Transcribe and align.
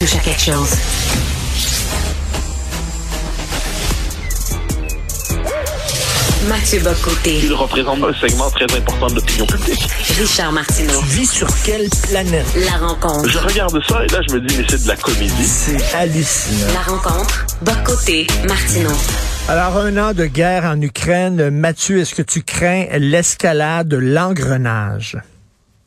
touche 0.00 0.16
à 0.16 0.20
quelque 0.20 0.40
chose. 0.40 0.76
Mathieu 6.48 6.80
Bocoté. 6.80 7.40
Il 7.42 7.52
représente 7.52 8.02
un 8.02 8.14
segment 8.14 8.50
très 8.50 8.64
important 8.76 9.08
de 9.08 9.16
l'opinion 9.16 9.44
publique. 9.44 9.86
Richard 10.18 10.52
Martineau. 10.52 11.00
Tu 11.02 11.18
vis 11.18 11.30
sur 11.30 11.48
quelle 11.66 11.88
planète? 12.08 12.46
La 12.64 12.86
rencontre. 12.86 13.28
Je 13.28 13.38
regarde 13.38 13.78
ça 13.86 14.02
et 14.02 14.08
là, 14.08 14.20
je 14.26 14.34
me 14.34 14.40
dis, 14.40 14.56
mais 14.56 14.64
c'est 14.68 14.82
de 14.82 14.88
la 14.88 14.96
comédie. 14.96 15.44
C'est 15.44 15.94
hallucinant. 15.94 16.72
La 16.72 16.80
rencontre. 16.80 17.46
Bocoté. 17.60 18.26
Martineau. 18.48 18.96
Alors, 19.48 19.76
un 19.76 19.96
an 19.98 20.14
de 20.14 20.24
guerre 20.24 20.64
en 20.64 20.80
Ukraine. 20.80 21.50
Mathieu, 21.50 21.98
est-ce 21.98 22.14
que 22.14 22.22
tu 22.22 22.42
crains 22.42 22.86
l'escalade, 22.98 23.92
l'engrenage? 23.92 25.18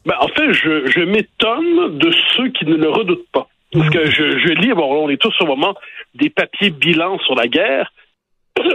Ben, 0.05 0.15
en 0.21 0.27
fait, 0.27 0.53
je, 0.53 0.91
je 0.91 0.99
m'étonne 0.99 1.97
de 1.97 2.13
ceux 2.35 2.49
qui 2.51 2.65
ne 2.65 2.75
le 2.75 2.91
redoutent 2.91 3.27
pas. 3.33 3.47
Parce 3.73 3.89
que 3.89 4.09
je, 4.09 4.51
lis, 4.53 4.73
bon, 4.73 5.05
on 5.05 5.09
est 5.09 5.21
tous 5.21 5.35
au 5.41 5.45
moment 5.45 5.75
des 6.13 6.29
papiers 6.29 6.69
bilans 6.69 7.19
sur 7.19 7.35
la 7.35 7.47
guerre. 7.47 7.91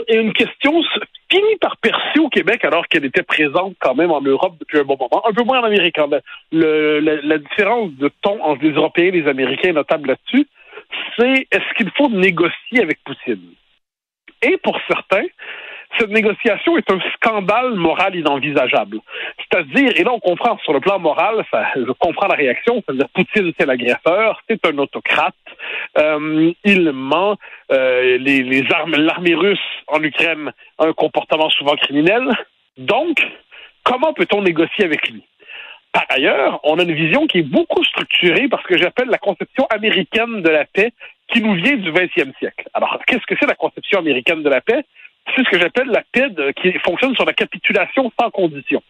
Et 0.09 0.17
une 0.17 0.33
question 0.33 0.83
finit 1.31 1.57
par 1.61 1.77
percer 1.77 2.19
au 2.19 2.29
Québec 2.29 2.65
alors 2.65 2.87
qu'elle 2.89 3.05
était 3.05 3.23
présente 3.23 3.77
quand 3.81 3.95
même 3.95 4.11
en 4.11 4.21
Europe 4.21 4.57
depuis 4.59 4.79
un 4.79 4.85
bon 4.85 4.97
moment, 4.99 5.25
un 5.27 5.33
peu 5.33 5.45
moins 5.45 5.61
en 5.61 5.65
Amérique. 5.65 5.99
hein. 5.99 6.09
La, 6.51 7.01
la 7.01 7.39
différence 7.39 7.93
de 7.93 8.11
ton 8.23 8.43
entre 8.43 8.65
les 8.65 8.73
Européens 8.73 9.07
et 9.07 9.11
les 9.13 9.29
Américains 9.29 9.73
notable 9.73 10.09
là-dessus. 10.09 10.47
C'est 11.17 11.47
est-ce 11.53 11.75
qu'il 11.77 11.91
faut 11.97 12.09
négocier 12.09 12.83
avec 12.83 12.99
Poutine? 13.05 13.53
Et 14.43 14.57
pour 14.59 14.79
certains, 14.89 15.27
cette 15.99 16.11
négociation 16.11 16.77
est 16.77 16.91
un 16.91 17.01
scandale 17.15 17.75
moral 17.75 18.15
inenvisageable. 18.15 18.99
C'est-à-dire, 19.39 19.93
et 19.97 20.05
là 20.05 20.13
on 20.13 20.21
comprend 20.21 20.59
sur 20.59 20.73
le 20.73 20.81
plan 20.81 20.99
moral, 20.99 21.45
ça, 21.51 21.67
je 21.75 21.93
comprends 21.93 22.29
la 22.29 22.35
réaction, 22.35 22.83
c'est-à-dire 22.85 23.09
Poutine 23.15 23.53
c'est 23.59 23.67
l'agresseur, 23.67 24.41
c'est 24.49 24.65
un 24.67 24.77
autocrate, 24.79 25.35
euh, 25.99 26.53
il 26.65 26.93
ment, 26.93 27.37
euh, 27.73 28.19
les, 28.19 28.43
les 28.43 28.65
armes, 28.73 28.95
l'armée 28.97 29.35
russe 29.35 29.59
en 29.87 30.03
Ukraine 30.03 30.53
a 30.79 30.87
un 30.87 30.93
comportement 30.93 31.51
souvent 31.51 31.77
criminel. 31.77 32.29
Donc, 32.77 33.19
comment 33.83 34.13
peut-on 34.13 34.43
négocier 34.43 34.85
avec 34.85 35.09
lui? 35.09 35.23
Par 35.93 36.05
ailleurs, 36.11 36.61
on 36.65 36.79
a 36.79 36.83
une 36.83 36.95
vision 36.95 37.27
qui 37.27 37.39
est 37.39 37.43
beaucoup 37.43 37.83
structurée 37.83 38.49
par 38.49 38.61
ce 38.63 38.69
que 38.69 38.79
j'appelle 38.79 39.09
la 39.09 39.19
conception 39.19 39.67
américaine 39.71 40.43
de 40.43 40.49
la 40.49 40.65
paix 40.65 40.93
qui 41.29 41.41
nous 41.41 41.55
vient 41.55 41.77
du 41.77 41.91
20e 41.91 42.37
siècle. 42.39 42.69
Alors, 42.75 42.99
qu'est-ce 43.07 43.27
que 43.27 43.35
c'est 43.41 43.47
la 43.47 43.55
conception 43.55 43.99
américaine 43.99 44.43
de 44.43 44.49
la 44.49 44.61
paix? 44.61 44.85
C'est 45.35 45.45
ce 45.45 45.51
que 45.51 45.61
j'appelle 45.61 45.89
la 45.89 46.03
paix 46.13 46.31
de, 46.31 46.51
qui 46.53 46.73
fonctionne 46.81 47.15
sur 47.15 47.25
la 47.25 47.33
capitulation 47.33 48.11
sans 48.19 48.31
condition. 48.31 48.83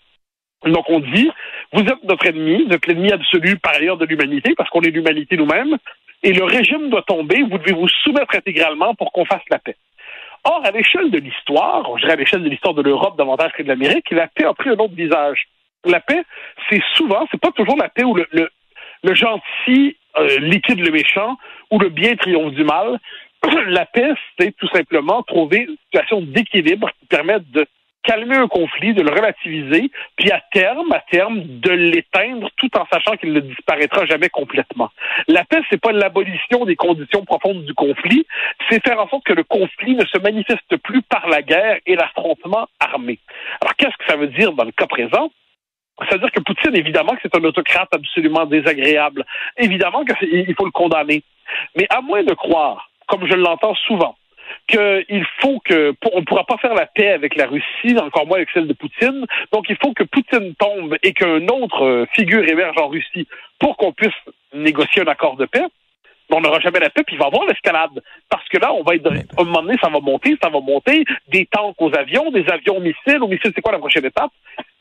Donc, 0.64 0.88
on 0.88 1.00
dit, 1.00 1.30
vous 1.72 1.82
êtes 1.82 2.02
notre 2.04 2.26
ennemi, 2.26 2.64
vous 2.66 2.74
êtes 2.74 2.86
l'ennemi 2.86 3.12
absolu 3.12 3.58
par 3.58 3.74
ailleurs 3.74 3.96
de 3.96 4.06
l'humanité, 4.06 4.54
parce 4.56 4.68
qu'on 4.70 4.82
est 4.82 4.90
l'humanité 4.90 5.36
nous-mêmes, 5.36 5.76
et 6.22 6.32
le 6.32 6.44
régime 6.44 6.90
doit 6.90 7.02
tomber, 7.02 7.42
vous 7.42 7.58
devez 7.58 7.72
vous 7.72 7.88
soumettre 7.88 8.34
intégralement 8.34 8.94
pour 8.94 9.12
qu'on 9.12 9.24
fasse 9.24 9.42
la 9.50 9.58
paix. 9.58 9.76
Or, 10.44 10.62
à 10.64 10.70
l'échelle 10.70 11.10
de 11.10 11.18
l'histoire, 11.18 11.84
je 11.96 12.02
dirais 12.02 12.14
à 12.14 12.16
l'échelle 12.16 12.42
de 12.42 12.48
l'histoire 12.48 12.74
de 12.74 12.82
l'Europe 12.82 13.16
davantage 13.16 13.52
que 13.52 13.62
de 13.62 13.68
l'Amérique, 13.68 14.10
la 14.10 14.26
paix 14.28 14.44
a 14.44 14.54
pris 14.54 14.70
un 14.70 14.78
autre 14.78 14.94
visage. 14.94 15.46
La 15.84 16.00
paix, 16.00 16.22
c'est 16.68 16.82
souvent, 16.94 17.26
c'est 17.30 17.40
pas 17.40 17.52
toujours 17.52 17.76
la 17.76 17.88
paix 17.88 18.04
où 18.04 18.14
le, 18.14 18.26
le, 18.32 18.48
le 19.04 19.14
gentil 19.14 19.96
euh, 20.16 20.38
liquide 20.40 20.80
le 20.80 20.90
méchant, 20.90 21.36
ou 21.70 21.78
le 21.78 21.88
bien 21.88 22.16
triomphe 22.16 22.54
du 22.54 22.64
mal. 22.64 22.98
la 23.66 23.86
paix, 23.86 24.12
c'est 24.38 24.54
tout 24.56 24.68
simplement 24.68 25.22
trouver 25.22 25.66
une 25.68 25.76
situation 25.84 26.20
d'équilibre 26.20 26.90
qui 27.00 27.06
permette 27.06 27.50
de 27.50 27.66
calmer 28.08 28.36
un 28.36 28.48
conflit, 28.48 28.94
de 28.94 29.02
le 29.02 29.10
relativiser, 29.10 29.90
puis 30.16 30.30
à 30.30 30.40
terme, 30.52 30.90
à 30.92 31.00
terme, 31.10 31.42
de 31.44 31.70
l'éteindre 31.70 32.48
tout 32.56 32.70
en 32.78 32.86
sachant 32.90 33.16
qu'il 33.16 33.32
ne 33.32 33.40
disparaîtra 33.40 34.06
jamais 34.06 34.30
complètement. 34.30 34.90
La 35.26 35.44
paix, 35.44 35.60
c'est 35.68 35.80
pas 35.80 35.92
l'abolition 35.92 36.64
des 36.64 36.76
conditions 36.76 37.24
profondes 37.24 37.64
du 37.64 37.74
conflit, 37.74 38.26
c'est 38.70 38.82
faire 38.82 38.98
en 38.98 39.08
sorte 39.08 39.24
que 39.24 39.34
le 39.34 39.44
conflit 39.44 39.94
ne 39.94 40.06
se 40.06 40.18
manifeste 40.18 40.76
plus 40.78 41.02
par 41.02 41.28
la 41.28 41.42
guerre 41.42 41.78
et 41.84 41.96
l'affrontement 41.96 42.66
armé. 42.80 43.18
Alors, 43.60 43.74
qu'est-ce 43.76 43.96
que 43.98 44.06
ça 44.10 44.16
veut 44.16 44.28
dire 44.28 44.52
dans 44.52 44.64
le 44.64 44.72
cas 44.72 44.86
présent? 44.86 45.30
C'est-à-dire 46.00 46.30
que 46.30 46.40
Poutine, 46.40 46.76
évidemment 46.76 47.14
c'est 47.22 47.34
un 47.34 47.44
autocrate 47.44 47.88
absolument 47.92 48.46
désagréable. 48.46 49.26
Évidemment 49.56 50.04
qu'il 50.04 50.54
faut 50.54 50.64
le 50.64 50.70
condamner. 50.70 51.24
Mais 51.76 51.86
à 51.90 52.00
moins 52.00 52.22
de 52.22 52.34
croire, 52.34 52.87
comme 53.08 53.26
je 53.26 53.34
l'entends 53.34 53.74
souvent, 53.74 54.16
qu'il 54.66 55.26
faut 55.40 55.60
que 55.64 55.94
on 56.12 56.20
ne 56.20 56.24
pourra 56.24 56.44
pas 56.44 56.58
faire 56.58 56.74
la 56.74 56.86
paix 56.86 57.08
avec 57.08 57.36
la 57.36 57.46
Russie, 57.46 57.98
encore 57.98 58.26
moins 58.26 58.36
avec 58.36 58.50
celle 58.52 58.68
de 58.68 58.72
Poutine. 58.72 59.26
Donc 59.52 59.66
il 59.68 59.76
faut 59.82 59.92
que 59.92 60.04
Poutine 60.04 60.54
tombe 60.54 60.96
et 61.02 61.12
qu'une 61.12 61.50
autre 61.50 62.06
figure 62.14 62.46
émerge 62.48 62.76
en 62.80 62.88
Russie 62.88 63.26
pour 63.58 63.76
qu'on 63.76 63.92
puisse 63.92 64.14
négocier 64.54 65.02
un 65.02 65.06
accord 65.06 65.36
de 65.36 65.46
paix. 65.46 65.64
On 66.30 66.42
n'aura 66.42 66.60
jamais 66.60 66.78
la 66.78 66.90
paix, 66.90 67.02
puis 67.04 67.16
il 67.16 67.18
va 67.18 67.24
y 67.24 67.28
avoir 67.28 67.46
l'escalade. 67.46 68.02
Parce 68.28 68.46
que 68.50 68.58
là, 68.58 68.72
on 68.74 68.82
va 68.82 68.96
être. 68.96 69.06
À 69.10 69.40
un 69.40 69.44
moment 69.44 69.62
donné, 69.62 69.76
ça 69.82 69.88
va 69.88 69.98
monter, 70.00 70.36
ça 70.42 70.50
va 70.50 70.60
monter. 70.60 71.04
Des 71.28 71.46
tanks 71.46 71.80
aux 71.80 71.94
avions, 71.96 72.30
des 72.30 72.44
avions 72.50 72.80
missiles. 72.80 73.22
Aux 73.22 73.28
missiles, 73.28 73.52
c'est 73.54 73.62
quoi 73.62 73.72
la 73.72 73.78
prochaine 73.78 74.04
étape? 74.04 74.30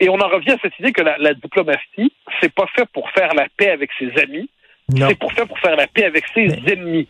Et 0.01 0.09
on 0.09 0.19
en 0.19 0.27
revient 0.27 0.51
à 0.51 0.57
cette 0.61 0.77
idée 0.77 0.91
que 0.91 1.01
la, 1.01 1.17
la 1.17 1.33
diplomatie, 1.33 2.11
c'est 2.41 2.53
pas 2.53 2.67
fait 2.75 2.85
pour 2.91 3.09
faire 3.11 3.33
la 3.33 3.47
paix 3.55 3.69
avec 3.69 3.91
ses 3.97 4.11
amis. 4.21 4.49
C'est 4.95 5.19
pour 5.19 5.33
faire 5.33 5.47
pour 5.47 5.59
faire 5.59 5.75
la 5.75 5.87
paix 5.87 6.05
avec 6.05 6.25
ses 6.33 6.47
ennemis. 6.65 7.07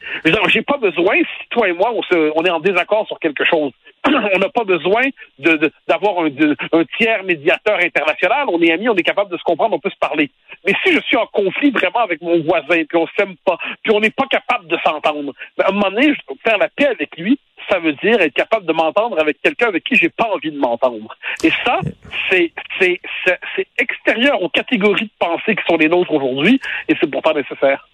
J'ai 0.49 0.61
pas 0.63 0.77
besoin, 0.77 1.15
si 1.17 1.49
toi 1.49 1.67
et 1.67 1.73
moi, 1.73 1.91
on, 1.93 2.01
se, 2.01 2.31
on 2.35 2.43
est 2.43 2.49
en 2.49 2.59
désaccord 2.59 3.05
sur 3.07 3.19
quelque 3.19 3.45
chose, 3.45 3.71
on 4.35 4.39
n'a 4.39 4.49
pas 4.49 4.63
besoin 4.63 5.03
d'avoir 5.87 6.25
un, 6.25 6.83
tiers 6.97 7.23
médiateur 7.23 7.79
international. 7.79 8.47
On 8.49 8.61
est 8.61 8.71
amis, 8.71 8.89
on 8.89 8.95
est 8.95 9.03
capable 9.03 9.31
de 9.31 9.37
se 9.37 9.43
comprendre, 9.43 9.75
on 9.75 9.79
peut 9.79 9.89
se 9.89 9.97
parler. 9.97 10.29
Mais 10.65 10.73
si 10.83 10.93
je 10.93 10.99
suis 11.01 11.17
en 11.17 11.25
conflit 11.27 11.71
vraiment 11.71 11.99
avec 11.99 12.21
mon 12.21 12.41
voisin, 12.41 12.83
puis 12.87 12.97
on 12.97 13.07
s'aime 13.17 13.35
pas, 13.45 13.57
puis 13.83 13.93
on 13.93 13.99
n'est 13.99 14.11
pas 14.11 14.25
capable 14.29 14.67
de 14.67 14.77
s'entendre, 14.83 15.33
ben, 15.57 15.65
à 15.65 15.69
un 15.69 15.73
moment 15.73 15.91
donné, 15.91 16.13
faire 16.45 16.57
la 16.57 16.69
paix 16.69 16.87
avec 16.87 17.17
lui, 17.17 17.39
ça 17.69 17.79
veut 17.79 17.93
dire 17.93 18.21
être 18.21 18.33
capable 18.33 18.65
de 18.65 18.73
m'entendre 18.73 19.19
avec 19.19 19.41
quelqu'un 19.41 19.67
avec 19.67 19.83
qui 19.83 19.95
j'ai 19.95 20.09
pas 20.09 20.29
envie 20.33 20.51
de 20.51 20.57
m'entendre. 20.57 21.17
Et 21.43 21.51
ça, 21.65 21.79
c'est 22.29 22.53
extérieur 23.77 24.41
aux 24.41 24.49
catégories 24.49 25.05
de 25.05 25.11
pensée 25.19 25.55
qui 25.55 25.63
sont 25.69 25.77
les 25.77 25.89
nôtres 25.89 26.13
aujourd'hui, 26.13 26.59
et 26.87 26.95
c'est 26.99 27.09
pourtant 27.09 27.33
nécessaire. 27.33 27.87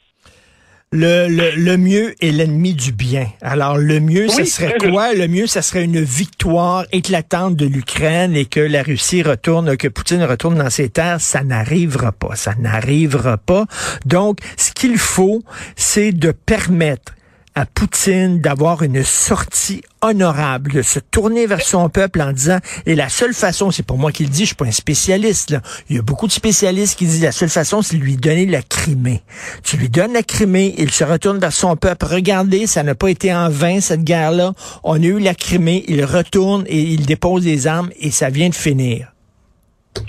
Le, 0.96 1.28
le, 1.28 1.56
le, 1.56 1.76
mieux 1.76 2.14
est 2.24 2.30
l'ennemi 2.30 2.76
du 2.76 2.92
bien. 2.92 3.28
Alors, 3.42 3.80
le 3.80 4.00
mieux, 4.00 4.28
oui, 4.28 4.32
ce 4.32 4.46
serait 4.46 4.78
quoi? 4.78 5.16
Le 5.16 5.28
mieux, 5.28 5.48
ça 5.48 5.64
serait 5.64 5.84
une 5.84 6.00
victoire 6.00 6.86
éclatante 6.92 7.56
de 7.56 7.66
l'Ukraine 7.66 8.36
et 8.36 8.46
que 8.46 8.60
la 8.60 8.84
Russie 8.84 9.24
retourne, 9.24 9.76
que 9.76 9.88
Poutine 9.88 10.24
retourne 10.24 10.56
dans 10.56 10.70
ses 10.70 10.90
terres. 10.90 11.20
Ça 11.20 11.44
n'arrivera 11.44 12.12
pas. 12.12 12.36
Ça 12.36 12.54
n'arrivera 12.60 13.38
pas. 13.38 13.66
Donc, 14.06 14.38
ce 14.56 14.72
qu'il 14.72 15.00
faut, 15.00 15.42
c'est 15.76 16.12
de 16.12 16.30
permettre 16.30 17.16
à 17.56 17.66
Poutine 17.66 18.40
d'avoir 18.40 18.82
une 18.82 19.04
sortie 19.04 19.84
honorable, 20.02 20.72
de 20.72 20.82
se 20.82 21.00
tourner 21.00 21.46
vers 21.46 21.62
son 21.62 21.88
peuple 21.90 22.22
en 22.22 22.32
disant, 22.32 22.58
et 22.86 22.96
la 22.96 23.10
seule 23.10 23.34
façon, 23.34 23.72
c'est 23.72 23.86
pour 23.86 23.98
moi 23.98 24.12
qu'il 24.12 24.30
dit, 24.30 24.42
je 24.42 24.48
suis 24.48 24.56
pas 24.56 24.66
un 24.66 24.72
spécialiste, 24.72 25.52
là. 25.52 25.62
il 25.90 25.96
y 25.96 26.00
a 26.00 26.02
beaucoup 26.02 26.28
de 26.28 26.32
spécialistes 26.32 26.98
qui 26.98 27.06
disent, 27.06 27.24
la 27.24 27.32
seule 27.32 27.50
façon, 27.50 27.82
c'est 27.82 27.98
de 27.98 28.02
lui 28.02 28.18
donner 28.18 28.46
la 28.46 28.62
Crimée. 28.62 29.22
Tu 29.64 29.78
lui 29.78 29.90
donnes 29.90 30.14
la 30.14 30.24
Crimée, 30.24 30.74
il 30.78 30.92
se 30.92 31.04
retourne 31.04 31.40
vers 31.40 31.54
son 31.54 31.76
peuple. 31.76 32.06
Regardez, 32.06 32.68
ça 32.68 32.84
n'a 32.84 32.96
pas 32.96 33.10
été 33.10 33.34
en 33.34 33.50
vain, 33.50 33.80
cette 33.80 34.04
guerre-là. 34.04 34.54
On 34.84 35.02
a 35.02 35.06
eu 35.06 35.20
la 35.20 35.36
Crimée, 35.36 35.84
il 35.88 36.04
retourne 36.04 36.66
et 36.68 36.80
il 36.80 37.06
dépose 37.06 37.44
des 37.44 37.68
armes 37.68 37.92
et 38.00 38.12
ça 38.12 38.30
vient 38.30 38.50
de 38.50 38.56
finir. 38.56 39.14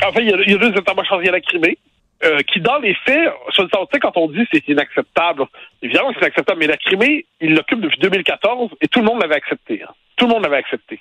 En 0.06 0.12
fait, 0.12 0.22
il 0.22 0.31
y 0.31 0.32
a, 0.32 0.37
il 0.47 0.53
y 0.53 0.55
a 0.55 0.59
deux 0.59 0.78
états-majors 0.78 1.19
à 1.19 1.31
la 1.31 1.41
Crimée. 1.41 1.78
Euh, 2.25 2.39
qui, 2.41 2.61
dans 2.61 2.79
les 2.79 2.95
faits, 2.95 3.31
tu 3.53 3.62
sais, 3.93 4.01
quand 4.01 4.17
on 4.17 4.29
dit 4.29 4.47
c'est 4.51 4.67
inacceptable, 4.69 5.45
évidemment 5.83 6.11
c'est 6.15 6.21
inacceptable, 6.21 6.59
mais 6.59 6.67
la 6.67 6.79
Crimée, 6.79 7.27
il 7.41 7.55
l'occupe 7.55 7.81
depuis 7.81 7.99
2014 7.99 8.71
et 8.81 8.89
tout 8.89 9.01
le 9.01 9.07
monde 9.07 9.21
l'avait 9.21 9.35
accepté. 9.35 9.83
Hein. 9.83 9.93
Tout 10.17 10.27
le 10.27 10.33
monde 10.33 10.43
l'avait 10.45 10.57
accepté. 10.57 11.01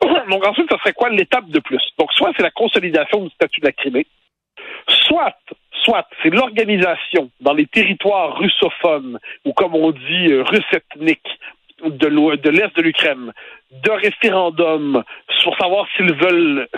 Donc 0.30 0.46
ensuite, 0.46 0.70
ça 0.70 0.78
serait 0.78 0.94
quoi 0.94 1.10
l'étape 1.10 1.48
de 1.48 1.58
plus? 1.58 1.82
Donc 1.98 2.12
soit 2.14 2.32
c'est 2.36 2.42
la 2.42 2.50
consolidation 2.50 3.24
du 3.24 3.30
statut 3.30 3.60
de 3.60 3.66
la 3.66 3.72
Crimée, 3.72 4.06
soit, 4.86 5.36
soit 5.84 6.06
c'est 6.22 6.30
l'organisation 6.30 7.30
dans 7.40 7.52
les 7.52 7.66
territoires 7.66 8.38
russophones, 8.38 9.18
ou 9.44 9.52
comme 9.52 9.74
on 9.74 9.90
dit, 9.90 10.32
euh, 10.32 10.44
russe 10.44 10.64
de 11.84 12.50
l'Est 12.50 12.76
de 12.76 12.82
l'Ukraine, 12.82 13.32
de 13.70 13.90
référendum 13.90 15.04
pour 15.48 15.56
savoir 15.56 15.86
s'ils 15.96 16.12
veulent 16.12 16.68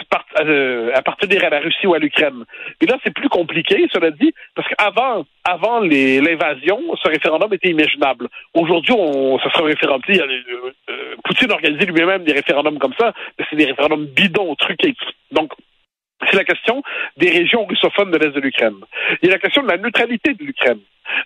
euh, 0.41 0.93
appartenir 0.95 1.43
à 1.45 1.51
la 1.51 1.59
Russie 1.59 1.89
ou 1.89 1.95
à 1.95 1.99
l'Ukraine. 1.99 2.45
Et 2.81 2.87
là, 2.87 2.99
c'est 3.03 3.13
plus 3.13 3.29
compliqué, 3.29 3.89
cela 3.93 4.13
dit, 4.13 4.33
parce 4.55 4.69
qu'avant 4.69 5.25
avant 5.43 5.81
l'invasion, 5.81 6.79
ce 7.03 7.09
référendum 7.09 7.53
était 7.53 7.71
imaginable. 7.71 8.29
Aujourd'hui, 8.55 8.95
ce 9.43 9.51
sera 9.51 9.63
un 9.63 9.67
référendum. 9.67 10.03
Euh, 10.09 10.73
euh, 10.89 11.15
Poutine 11.25 11.51
organisait 11.51 11.87
lui-même 11.87 12.23
des 12.23 12.33
référendums 12.33 12.79
comme 12.79 12.95
ça, 12.97 13.13
mais 13.37 13.45
c'est 13.51 13.57
des 13.57 13.67
référendums 13.67 14.07
bidons, 14.07 14.55
truqués. 14.55 14.95
Donc, 15.33 15.51
c'est 16.29 16.37
la 16.37 16.45
question 16.45 16.83
des 17.17 17.31
régions 17.31 17.65
russophones 17.65 18.11
de 18.11 18.19
l'Est 18.19 18.31
de 18.31 18.41
l'Ukraine. 18.41 18.77
Il 19.23 19.29
y 19.29 19.31
a 19.31 19.35
la 19.35 19.39
question 19.39 19.63
de 19.63 19.69
la 19.69 19.77
neutralité 19.77 20.35
de 20.35 20.45
l'Ukraine. 20.45 20.81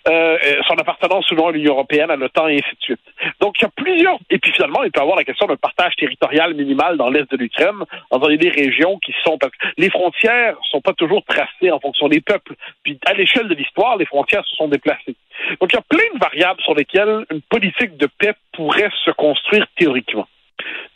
Euh, 0.08 0.38
son 0.66 0.74
appartenance 0.74 1.26
souvent 1.26 1.48
à 1.48 1.52
l'Union 1.52 1.72
européenne, 1.72 2.10
à 2.10 2.16
l'OTAN 2.16 2.48
et 2.48 2.54
ainsi 2.54 2.76
de 2.76 2.80
suite. 2.80 3.00
Donc, 3.40 3.54
il 3.58 3.62
y 3.62 3.66
a 3.66 3.70
plusieurs... 3.74 4.18
Et 4.30 4.38
puis 4.38 4.52
finalement, 4.52 4.82
il 4.82 4.90
peut 4.90 5.00
y 5.00 5.02
avoir 5.02 5.16
la 5.16 5.24
question 5.24 5.46
d'un 5.46 5.56
partage 5.56 5.94
territorial 5.96 6.54
minimal 6.54 6.96
dans 6.96 7.10
l'Est 7.10 7.30
de 7.30 7.36
l'Ukraine, 7.36 7.84
dans 8.10 8.18
des 8.18 8.48
régions 8.48 8.98
qui 8.98 9.14
sont... 9.24 9.36
Parce 9.38 9.52
que 9.52 9.66
les 9.76 9.90
frontières 9.90 10.56
sont 10.70 10.80
pas 10.80 10.94
toujours 10.94 11.22
tracées 11.24 11.70
en 11.70 11.80
fonction 11.80 12.08
des 12.08 12.20
peuples. 12.20 12.54
Puis 12.82 12.98
à 13.06 13.12
l'échelle 13.12 13.48
de 13.48 13.54
l'histoire, 13.54 13.96
les 13.96 14.06
frontières 14.06 14.44
se 14.46 14.56
sont 14.56 14.68
déplacées. 14.68 15.16
Donc, 15.60 15.72
il 15.72 15.76
y 15.76 15.78
a 15.78 15.82
plein 15.82 16.14
de 16.14 16.18
variables 16.18 16.60
sur 16.62 16.74
lesquelles 16.74 17.26
une 17.30 17.42
politique 17.42 17.96
de 17.96 18.06
paix 18.06 18.34
pourrait 18.52 18.90
se 19.04 19.10
construire 19.10 19.66
théoriquement. 19.76 20.28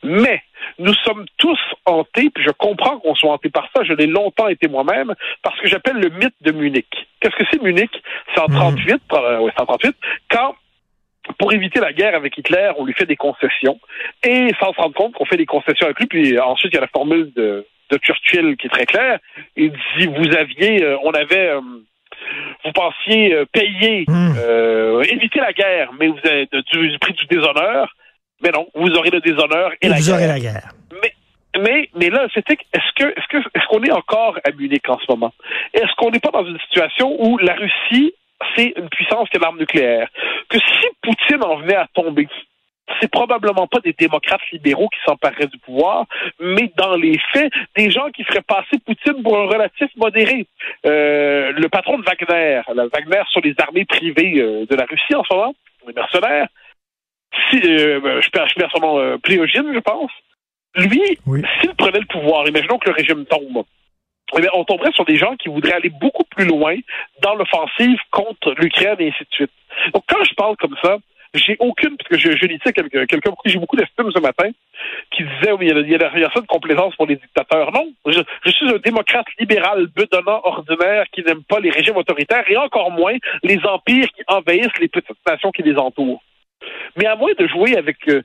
Mais 0.02 0.42
nous 0.78 0.94
sommes 1.04 1.26
tous 1.36 1.58
hantés, 1.86 2.30
puis 2.34 2.44
je 2.44 2.50
comprends 2.50 2.98
qu'on 2.98 3.14
soit 3.14 3.32
hantés 3.32 3.50
par 3.50 3.68
ça, 3.74 3.82
je 3.84 3.92
l'ai 3.92 4.06
longtemps 4.06 4.48
été 4.48 4.68
moi-même, 4.68 5.14
parce 5.42 5.58
que 5.60 5.68
j'appelle 5.68 5.96
le 5.96 6.10
mythe 6.10 6.34
de 6.40 6.52
Munich. 6.52 7.08
Qu'est-ce 7.20 7.36
que 7.36 7.44
c'est 7.50 7.62
Munich? 7.62 7.90
C'est 8.34 8.40
en 8.40 8.46
38, 8.46 8.94
mmh. 8.94 8.98
euh, 9.14 9.40
ouais, 9.40 9.52
38, 9.56 9.96
quand 10.30 10.54
pour 11.38 11.52
éviter 11.52 11.78
la 11.80 11.92
guerre 11.92 12.14
avec 12.14 12.38
Hitler, 12.38 12.70
on 12.78 12.86
lui 12.86 12.94
fait 12.94 13.04
des 13.04 13.16
concessions, 13.16 13.78
et 14.22 14.48
sans 14.58 14.72
se 14.72 14.80
rendre 14.80 14.94
compte 14.94 15.14
qu'on 15.14 15.26
fait 15.26 15.36
des 15.36 15.46
concessions 15.46 15.86
avec 15.86 15.98
lui, 16.00 16.06
puis 16.06 16.38
ensuite 16.38 16.72
il 16.72 16.76
y 16.76 16.78
a 16.78 16.82
la 16.82 16.88
formule 16.88 17.32
de, 17.34 17.66
de 17.90 17.98
Churchill 17.98 18.56
qui 18.56 18.66
est 18.66 18.70
très 18.70 18.86
claire, 18.86 19.18
il 19.56 19.72
dit, 19.72 20.06
vous 20.06 20.36
aviez, 20.36 20.82
euh, 20.82 20.96
on 21.02 21.12
avait... 21.12 21.50
Euh, 21.50 21.60
vous 22.64 22.72
pensiez 22.72 23.32
euh, 23.32 23.44
payer, 23.52 24.04
mmh. 24.08 25.02
éviter 25.08 25.38
la 25.38 25.52
guerre, 25.52 25.92
mais 25.98 26.08
vous 26.08 26.18
avez 26.24 26.48
du, 26.72 26.88
du 26.90 26.98
prix 26.98 27.12
du 27.12 27.26
déshonneur. 27.26 27.94
Mais 28.42 28.50
non, 28.50 28.68
vous 28.74 28.90
aurez 28.94 29.10
le 29.10 29.20
déshonneur 29.20 29.72
et, 29.80 29.88
la 29.88 29.96
vous 29.96 30.04
guerre. 30.06 30.14
aurez 30.14 30.26
la 30.26 30.40
guerre. 30.40 30.68
Mais, 31.02 31.12
mais, 31.60 31.90
mais 31.94 32.10
là, 32.10 32.26
c'était 32.32 32.58
est-ce 32.72 32.92
que 32.94 33.08
est-ce 33.08 33.26
que 33.28 33.38
est-ce 33.38 33.66
qu'on 33.68 33.82
est 33.82 33.90
encore 33.90 34.38
à 34.44 34.50
Munich 34.52 34.88
en 34.88 34.98
ce 34.98 35.06
moment? 35.08 35.32
Est-ce 35.74 35.94
qu'on 35.96 36.10
n'est 36.10 36.20
pas 36.20 36.30
dans 36.30 36.44
une 36.44 36.58
situation 36.60 37.16
où 37.18 37.38
la 37.38 37.54
Russie, 37.54 38.14
c'est 38.54 38.72
une 38.76 38.88
puissance 38.88 39.28
qui 39.30 39.38
a 39.38 39.40
l'arme 39.40 39.58
nucléaire? 39.58 40.08
Que 40.48 40.58
si 40.58 40.86
Poutine 41.02 41.42
en 41.42 41.56
venait 41.56 41.76
à 41.76 41.88
tomber, 41.92 42.28
c'est 43.00 43.10
probablement 43.10 43.66
pas 43.66 43.80
des 43.80 43.92
démocrates 43.92 44.40
libéraux 44.52 44.88
qui 44.88 44.98
s'empareraient 45.04 45.46
du 45.46 45.58
pouvoir, 45.58 46.06
mais 46.40 46.72
dans 46.76 46.94
les 46.96 47.18
faits, 47.32 47.52
des 47.76 47.90
gens 47.90 48.10
qui 48.10 48.24
feraient 48.24 48.42
passer 48.42 48.78
Poutine 48.84 49.22
pour 49.22 49.36
un 49.36 49.46
relatif 49.46 49.90
modéré. 49.96 50.46
Euh, 50.86 51.52
le 51.52 51.68
patron 51.68 51.98
de 51.98 52.04
Wagner, 52.04 52.62
la 52.74 52.86
Wagner 52.86 53.22
sur 53.30 53.40
les 53.40 53.54
armées 53.58 53.84
privées 53.84 54.40
euh, 54.40 54.66
de 54.66 54.76
la 54.76 54.84
Russie 54.84 55.14
en 55.14 55.24
ce 55.24 55.34
moment, 55.34 55.54
les 55.86 55.92
mercenaires, 55.92 56.48
si, 57.50 57.60
euh, 57.64 58.00
ben, 58.00 58.20
je 58.20 58.30
perds, 58.30 58.48
je 58.48 58.54
perds 58.54 58.70
son 58.72 58.80
nom, 58.80 58.98
euh, 58.98 59.18
Pléogine, 59.18 59.72
je 59.74 59.80
pense. 59.80 60.10
Lui, 60.76 61.18
s'il 61.60 61.74
prenait 61.76 62.00
le 62.00 62.06
pouvoir, 62.06 62.46
imaginons 62.46 62.78
que 62.78 62.88
le 62.88 62.94
régime 62.94 63.24
tombe, 63.26 63.64
eh 64.36 64.40
bien, 64.40 64.50
on 64.52 64.64
tomberait 64.64 64.92
sur 64.92 65.04
des 65.04 65.16
gens 65.16 65.36
qui 65.36 65.48
voudraient 65.48 65.72
aller 65.72 65.88
beaucoup 65.88 66.24
plus 66.24 66.44
loin 66.44 66.76
dans 67.22 67.34
l'offensive 67.34 67.98
contre 68.10 68.54
l'Ukraine 68.58 68.96
et 68.98 69.08
ainsi 69.08 69.24
de 69.24 69.34
suite. 69.34 69.52
Donc, 69.94 70.04
quand 70.06 70.22
je 70.22 70.34
parle 70.34 70.56
comme 70.56 70.76
ça, 70.82 70.98
j'ai 71.34 71.56
aucune, 71.60 71.96
parce 71.96 72.08
que 72.08 72.18
je, 72.18 72.36
je 72.36 72.46
lisais 72.46 72.72
quelqu'un, 72.72 73.06
quelqu'un 73.06 73.30
pour 73.30 73.42
qui 73.42 73.50
j'ai 73.50 73.58
beaucoup 73.58 73.76
d'estime 73.76 74.10
ce 74.14 74.20
matin, 74.20 74.50
qui 75.10 75.24
disait, 75.24 75.52
oui, 75.52 75.70
il 75.70 75.88
y 75.88 75.94
a, 75.94 76.06
a 76.06 76.32
ça 76.32 76.40
de 76.40 76.46
complaisance 76.46 76.94
pour 76.96 77.06
les 77.06 77.16
dictateurs. 77.16 77.72
Non, 77.72 77.90
je, 78.06 78.20
je, 78.44 78.50
suis 78.50 78.68
un 78.68 78.78
démocrate 78.78 79.26
libéral, 79.38 79.86
bedonnant, 79.94 80.40
ordinaire, 80.44 81.04
qui 81.12 81.22
n'aime 81.22 81.42
pas 81.44 81.60
les 81.60 81.70
régimes 81.70 81.96
autoritaires 81.96 82.44
et 82.48 82.56
encore 82.56 82.90
moins 82.90 83.16
les 83.42 83.58
empires 83.64 84.08
qui 84.08 84.22
envahissent 84.26 84.78
les 84.80 84.88
petites 84.88 85.26
nations 85.26 85.50
qui 85.50 85.62
les 85.62 85.76
entourent. 85.76 86.22
Mais 86.96 87.06
à 87.06 87.16
moins 87.16 87.32
de 87.38 87.46
jouer 87.46 87.76
avec 87.76 87.96
euh, 88.08 88.22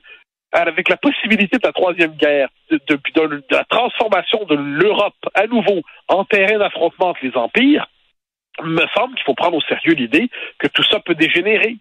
avec 0.52 0.88
la 0.88 0.96
possibilité 0.96 1.58
de 1.58 1.66
la 1.66 1.72
troisième 1.72 2.12
guerre, 2.12 2.48
de, 2.70 2.78
de, 2.86 3.42
la 3.50 3.64
transformation 3.64 4.44
de 4.44 4.54
l'Europe 4.54 5.14
à 5.34 5.46
nouveau 5.48 5.82
en 6.08 6.24
terrain 6.24 6.58
d'affrontement 6.58 7.08
entre 7.08 7.24
les 7.24 7.36
empires, 7.36 7.88
me 8.62 8.86
semble 8.94 9.16
qu'il 9.16 9.24
faut 9.24 9.34
prendre 9.34 9.56
au 9.56 9.62
sérieux 9.62 9.94
l'idée 9.94 10.30
que 10.58 10.68
tout 10.68 10.84
ça 10.84 11.00
peut 11.00 11.16
dégénérer. 11.16 11.76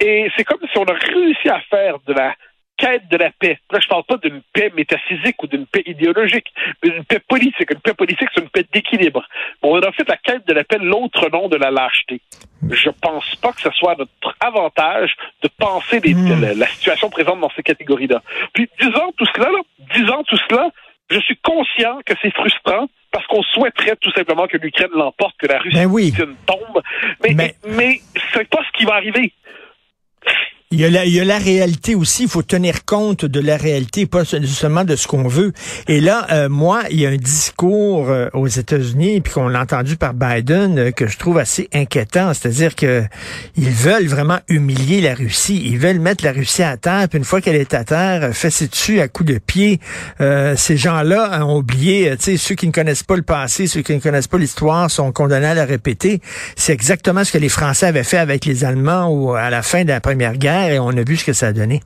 Et 0.00 0.30
c'est 0.36 0.44
comme 0.44 0.60
si 0.72 0.78
on 0.78 0.84
a 0.84 0.94
réussi 0.94 1.48
à 1.50 1.60
faire 1.68 1.98
de 2.06 2.14
la 2.14 2.34
quête 2.76 3.08
de 3.08 3.16
la 3.16 3.30
paix. 3.30 3.58
Là, 3.70 3.78
je 3.80 3.88
parle 3.88 4.04
pas 4.04 4.16
d'une 4.16 4.42
paix 4.52 4.72
métaphysique 4.76 5.42
ou 5.42 5.46
d'une 5.46 5.66
paix 5.66 5.82
idéologique, 5.86 6.52
mais 6.82 6.90
d'une 6.90 7.04
paix 7.04 7.20
politique. 7.20 7.70
Une 7.70 7.80
paix 7.80 7.94
politique, 7.94 8.28
c'est 8.34 8.42
une 8.42 8.48
paix 8.48 8.64
d'équilibre. 8.72 9.24
On 9.62 9.78
a 9.80 9.92
fait 9.92 10.08
la 10.08 10.16
quête 10.16 10.46
de 10.46 10.52
la 10.52 10.64
paix 10.64 10.78
l'autre 10.80 11.28
nom 11.30 11.48
de 11.48 11.56
la 11.56 11.70
lâcheté. 11.70 12.20
Je 12.70 12.90
pense 12.90 13.34
pas 13.36 13.52
que 13.52 13.60
ce 13.60 13.70
soit 13.70 13.96
notre 13.98 14.36
avantage 14.40 15.14
de 15.42 15.48
penser 15.58 16.00
hmm. 16.00 16.58
la, 16.58 16.66
situation 16.66 17.10
présente 17.10 17.40
dans 17.40 17.50
ces 17.54 17.62
catégories-là. 17.62 18.22
Puis, 18.52 18.68
disant 18.80 19.12
tout 19.16 19.26
cela, 19.34 19.50
là, 19.50 19.60
disant 19.94 20.22
tout 20.24 20.38
cela, 20.48 20.70
je 21.10 21.20
suis 21.20 21.36
conscient 21.36 21.98
que 22.06 22.14
c'est 22.22 22.32
frustrant 22.32 22.88
parce 23.10 23.26
qu'on 23.26 23.42
souhaiterait 23.42 23.96
tout 24.00 24.10
simplement 24.12 24.46
que 24.48 24.56
l'Ukraine 24.56 24.90
l'emporte, 24.94 25.36
que 25.38 25.46
la 25.46 25.58
Russie 25.58 26.12
ben 26.16 26.34
tombe. 26.46 26.82
Mais, 27.22 27.34
mais, 27.34 27.54
mais 27.64 28.00
c'est 28.32 28.48
pas 28.48 28.60
ce 28.66 28.76
qui 28.76 28.84
va 28.84 28.94
arriver. 28.94 29.32
Il 30.74 30.80
y, 30.80 30.84
a 30.84 30.90
la, 30.90 31.04
il 31.04 31.12
y 31.12 31.20
a 31.20 31.24
la 31.24 31.38
réalité 31.38 31.94
aussi, 31.94 32.24
il 32.24 32.28
faut 32.28 32.42
tenir 32.42 32.84
compte 32.84 33.24
de 33.24 33.38
la 33.38 33.56
réalité, 33.56 34.06
pas 34.06 34.24
seulement 34.24 34.82
de 34.82 34.96
ce 34.96 35.06
qu'on 35.06 35.28
veut. 35.28 35.52
Et 35.86 36.00
là, 36.00 36.26
euh, 36.32 36.48
moi, 36.48 36.82
il 36.90 36.98
y 36.98 37.06
a 37.06 37.10
un 37.10 37.16
discours 37.16 38.10
euh, 38.10 38.28
aux 38.32 38.48
États-Unis, 38.48 39.20
puis 39.20 39.34
qu'on 39.34 39.46
l'a 39.46 39.60
entendu 39.60 39.96
par 39.96 40.14
Biden, 40.14 40.76
euh, 40.76 40.90
que 40.90 41.06
je 41.06 41.16
trouve 41.16 41.38
assez 41.38 41.68
inquiétant. 41.72 42.34
C'est-à-dire 42.34 42.74
que 42.74 43.04
ils 43.56 43.70
veulent 43.70 44.08
vraiment 44.08 44.40
humilier 44.48 45.00
la 45.00 45.14
Russie. 45.14 45.62
Ils 45.64 45.78
veulent 45.78 46.00
mettre 46.00 46.24
la 46.24 46.32
Russie 46.32 46.64
à 46.64 46.76
terre, 46.76 47.08
puis 47.08 47.18
une 47.18 47.24
fois 47.24 47.40
qu'elle 47.40 47.54
est 47.54 47.72
à 47.72 47.84
terre, 47.84 48.34
fesser 48.34 48.66
dessus 48.66 48.98
à 48.98 49.06
coups 49.06 49.30
de 49.30 49.38
pied. 49.38 49.78
ces 50.18 50.76
gens-là 50.76 51.46
ont 51.46 51.58
oublié, 51.58 52.16
tu 52.16 52.24
sais, 52.24 52.36
ceux 52.36 52.56
qui 52.56 52.66
ne 52.66 52.72
connaissent 52.72 53.04
pas 53.04 53.14
le 53.14 53.22
passé, 53.22 53.68
ceux 53.68 53.82
qui 53.82 53.94
ne 53.94 54.00
connaissent 54.00 54.26
pas 54.26 54.38
l'histoire 54.38 54.90
sont 54.90 55.12
condamnés 55.12 55.46
à 55.46 55.54
la 55.54 55.66
répéter. 55.66 56.20
C'est 56.56 56.72
exactement 56.72 57.22
ce 57.22 57.30
que 57.30 57.38
les 57.38 57.48
Français 57.48 57.86
avaient 57.86 58.02
fait 58.02 58.18
avec 58.18 58.44
les 58.44 58.64
Allemands 58.64 59.08
ou 59.08 59.34
à 59.34 59.50
la 59.50 59.62
fin 59.62 59.84
de 59.84 59.90
la 59.90 60.00
Première 60.00 60.36
Guerre 60.36 60.63
et 60.68 60.78
on 60.78 60.90
a 60.90 61.02
vu 61.02 61.16
ce 61.16 61.24
que 61.24 61.32
ça 61.32 61.48
a 61.48 61.52
donné. 61.52 61.80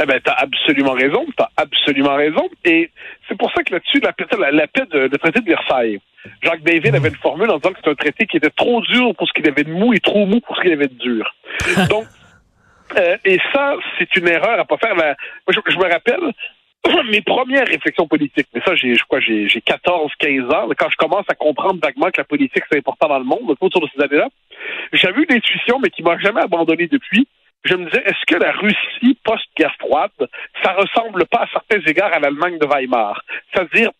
Eh 0.00 0.06
ben, 0.06 0.20
t'as 0.22 0.32
absolument 0.32 0.92
raison, 0.92 1.24
t'as 1.36 1.48
absolument 1.56 2.16
raison. 2.16 2.48
Et 2.64 2.90
c'est 3.28 3.38
pour 3.38 3.50
ça 3.52 3.62
que 3.62 3.72
là-dessus, 3.72 4.00
la, 4.00 4.50
la, 4.50 4.66
paix 4.66 4.84
de, 4.90 5.00
le 5.00 5.18
traité 5.18 5.40
de 5.40 5.46
Versailles, 5.46 6.00
Jacques 6.42 6.62
David 6.62 6.94
avait 6.94 7.08
une 7.08 7.16
formule 7.16 7.50
en 7.50 7.58
disant 7.58 7.70
que 7.70 7.76
c'était 7.76 7.90
un 7.90 7.94
traité 7.94 8.26
qui 8.26 8.38
était 8.38 8.50
trop 8.50 8.80
dur 8.82 9.14
pour 9.16 9.28
ce 9.28 9.32
qu'il 9.32 9.48
avait 9.48 9.64
de 9.64 9.72
mou 9.72 9.94
et 9.94 10.00
trop 10.00 10.26
mou 10.26 10.40
pour 10.40 10.56
ce 10.56 10.62
qu'il 10.62 10.72
avait 10.72 10.88
de 10.88 10.94
dur. 10.94 11.34
Donc, 11.88 12.06
euh, 12.98 13.16
et 13.24 13.38
ça, 13.52 13.74
c'est 13.98 14.14
une 14.16 14.28
erreur 14.28 14.58
à 14.58 14.64
pas 14.64 14.76
faire. 14.78 14.94
je, 15.48 15.78
me 15.78 15.90
rappelle 15.90 16.32
mes 17.10 17.22
premières 17.22 17.66
réflexions 17.66 18.06
politiques, 18.06 18.48
mais 18.54 18.60
ça, 18.64 18.74
j'ai, 18.74 18.94
je 18.94 19.04
crois, 19.04 19.20
j'ai, 19.20 19.48
j'ai 19.48 19.60
14, 19.60 20.10
15 20.18 20.50
ans, 20.52 20.68
quand 20.76 20.90
je 20.90 20.96
commence 20.96 21.24
à 21.28 21.34
comprendre 21.34 21.80
vaguement 21.82 22.10
que 22.10 22.20
la 22.20 22.24
politique, 22.24 22.64
c'est 22.70 22.78
important 22.78 23.08
dans 23.08 23.18
le 23.18 23.24
monde, 23.24 23.56
autour 23.60 23.80
de 23.80 23.88
ces 23.94 24.02
années-là, 24.02 24.28
j'avais 24.92 25.22
une 25.22 25.36
intuition, 25.36 25.78
mais 25.78 25.90
qui 25.90 26.02
m'a 26.02 26.18
jamais 26.18 26.42
abandonné 26.42 26.86
depuis. 26.88 27.26
Je 27.64 27.74
me 27.74 27.86
disais, 27.86 28.02
est-ce 28.04 28.24
que 28.26 28.38
la 28.38 28.52
Russie 28.52 29.18
post-guerre 29.24 29.74
froide, 29.78 30.28
ça 30.62 30.74
ressemble 30.74 31.26
pas 31.26 31.44
à 31.44 31.48
certains 31.48 31.80
égards 31.86 32.12
à 32.12 32.18
l'Allemagne 32.18 32.58
de 32.58 32.66
Weimar? 32.66 33.22
C'est-à-dire, 33.52 33.90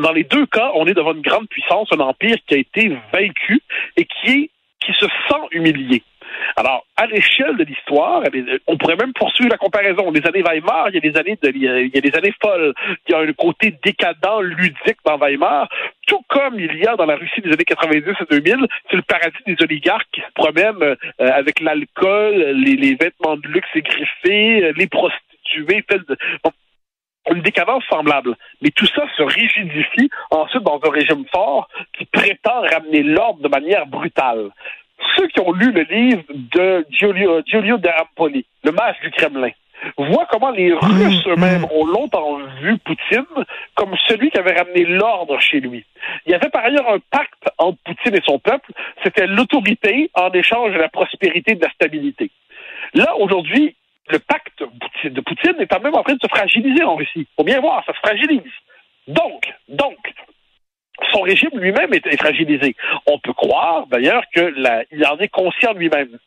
dans 0.00 0.12
les 0.12 0.24
deux 0.24 0.46
cas, 0.46 0.70
on 0.74 0.86
est 0.86 0.94
devant 0.94 1.12
une 1.12 1.22
grande 1.22 1.48
puissance, 1.48 1.88
un 1.92 2.00
empire 2.00 2.36
qui 2.46 2.54
a 2.54 2.58
été 2.58 2.96
vaincu 3.12 3.60
et 3.96 4.06
qui 4.06 4.50
qui 4.84 4.92
se 4.94 5.06
sent 5.28 5.46
humilié. 5.52 6.02
Alors, 6.56 6.84
à 6.96 7.06
l'échelle 7.06 7.56
de 7.56 7.64
l'histoire, 7.64 8.22
on 8.66 8.76
pourrait 8.76 8.96
même 8.96 9.12
poursuivre 9.12 9.50
la 9.50 9.58
comparaison. 9.58 10.10
Les 10.10 10.26
années 10.26 10.42
Weimar, 10.42 10.88
il 10.90 10.94
y 10.94 10.98
a 10.98 11.00
des 11.00 11.18
années, 11.18 11.38
de, 11.42 11.50
il 11.50 11.90
y 11.94 11.98
a 11.98 12.00
des 12.00 12.14
années 12.16 12.34
folles. 12.42 12.74
Il 13.08 13.12
y 13.12 13.14
a 13.14 13.18
un 13.18 13.32
côté 13.32 13.74
décadent, 13.82 14.40
ludique 14.40 14.98
dans 15.04 15.18
Weimar, 15.18 15.68
tout 16.06 16.22
comme 16.28 16.58
il 16.58 16.76
y 16.76 16.86
a 16.86 16.96
dans 16.96 17.06
la 17.06 17.16
Russie 17.16 17.40
des 17.40 17.52
années 17.52 17.64
90 17.64 17.96
et 17.96 18.40
2000, 18.40 18.66
c'est 18.90 18.96
le 18.96 19.02
paradis 19.02 19.36
des 19.46 19.56
oligarques 19.62 20.08
qui 20.12 20.20
se 20.20 20.32
promènent 20.34 20.82
euh, 20.82 20.96
avec 21.18 21.60
l'alcool, 21.60 22.34
les, 22.34 22.94
vêtements 22.94 23.36
de 23.36 23.48
luxe 23.48 23.68
égriffés, 23.74 24.64
euh, 24.64 24.72
les 24.76 24.86
prostituées, 24.86 25.84
une 27.30 27.42
décadence 27.42 27.84
semblable. 27.88 28.36
Mais 28.60 28.70
tout 28.70 28.86
ça 28.86 29.04
se 29.16 29.22
rigidifie 29.22 30.10
ensuite 30.30 30.62
dans 30.62 30.80
un 30.84 30.90
régime 30.90 31.24
fort 31.32 31.68
qui 31.96 32.04
prétend 32.06 32.62
ramener 32.62 33.02
l'ordre 33.02 33.40
de 33.42 33.48
manière 33.48 33.86
brutale 33.86 34.50
ceux 35.16 35.26
qui 35.28 35.40
ont 35.40 35.52
lu 35.52 35.72
le 35.72 35.82
livre 35.82 36.22
de 36.30 36.86
Giulio, 36.90 37.42
Giulio 37.46 37.78
de 37.78 37.88
Ampoli, 37.88 38.44
Le 38.64 38.72
masque 38.72 39.02
du 39.02 39.10
Kremlin, 39.10 39.50
voient 39.96 40.26
comment 40.30 40.50
les 40.50 40.72
Russes 40.72 41.26
mmh, 41.26 41.30
eux-mêmes 41.30 41.66
ont 41.70 41.86
longtemps 41.86 42.38
vu 42.60 42.78
Poutine 42.78 43.24
comme 43.74 43.94
celui 44.06 44.30
qui 44.30 44.38
avait 44.38 44.56
ramené 44.56 44.84
l'ordre 44.84 45.40
chez 45.40 45.60
lui. 45.60 45.84
Il 46.26 46.32
y 46.32 46.34
avait 46.34 46.50
par 46.50 46.64
ailleurs 46.64 46.88
un 46.88 46.98
pacte 47.10 47.44
entre 47.58 47.78
Poutine 47.84 48.14
et 48.14 48.22
son 48.24 48.38
peuple, 48.38 48.70
c'était 49.02 49.26
l'autorité 49.26 50.10
en 50.14 50.30
échange 50.30 50.72
de 50.72 50.78
la 50.78 50.88
prospérité 50.88 51.52
et 51.52 51.56
de 51.56 51.64
la 51.64 51.70
stabilité. 51.70 52.30
Là, 52.94 53.16
aujourd'hui, 53.16 53.74
le 54.08 54.18
pacte 54.18 54.62
de 55.04 55.20
Poutine 55.20 55.54
est 55.58 55.66
quand 55.66 55.82
même 55.82 55.94
en 55.94 56.02
train 56.02 56.14
de 56.14 56.20
se 56.22 56.28
fragiliser 56.28 56.84
en 56.84 56.96
Russie. 56.96 57.26
Faut 57.36 57.44
bien 57.44 57.60
voir, 57.60 57.82
ça 57.86 57.92
se 57.92 57.98
fragilise. 57.98 58.42
Donc, 59.08 59.52
donc, 59.68 59.96
son 61.12 61.22
régime 61.22 61.50
lui-même 61.54 61.92
est, 61.94 62.16
fragilisé. 62.20 62.76
On 63.06 63.18
peut 63.18 63.32
croire 63.32 63.86
d'ailleurs 63.86 64.24
qu'il 64.32 65.06
en 65.06 65.18
est 65.18 65.28
conscient 65.28 65.72
lui-même. 65.72 66.18